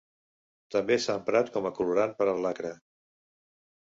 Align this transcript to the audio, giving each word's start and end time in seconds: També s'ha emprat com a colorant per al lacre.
També 0.75 0.95
s'ha 1.03 1.17
emprat 1.19 1.51
com 1.57 1.69
a 1.69 1.73
colorant 1.81 2.17
per 2.21 2.27
al 2.33 2.43
lacre. 2.47 2.75